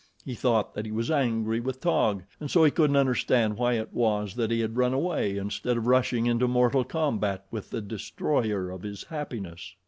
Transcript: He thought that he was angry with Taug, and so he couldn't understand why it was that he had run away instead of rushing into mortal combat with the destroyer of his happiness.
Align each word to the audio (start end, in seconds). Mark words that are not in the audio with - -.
He 0.25 0.33
thought 0.33 0.73
that 0.73 0.87
he 0.87 0.91
was 0.91 1.11
angry 1.11 1.59
with 1.59 1.79
Taug, 1.79 2.23
and 2.39 2.49
so 2.49 2.63
he 2.63 2.71
couldn't 2.71 2.95
understand 2.95 3.55
why 3.57 3.73
it 3.73 3.93
was 3.93 4.33
that 4.33 4.49
he 4.49 4.61
had 4.61 4.75
run 4.75 4.95
away 4.95 5.37
instead 5.37 5.77
of 5.77 5.85
rushing 5.85 6.25
into 6.25 6.47
mortal 6.47 6.83
combat 6.83 7.45
with 7.51 7.69
the 7.69 7.81
destroyer 7.81 8.71
of 8.71 8.81
his 8.81 9.03
happiness. 9.03 9.75